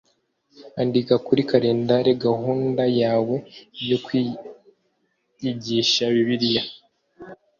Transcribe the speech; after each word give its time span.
Andika 0.81 1.15
kuri 1.25 1.41
kalendari 1.49 2.11
gahunda 2.25 2.83
yawe 3.01 3.35
yo 3.89 3.97
kwiyigisha 4.05 6.03
Bibiliya 6.13 6.63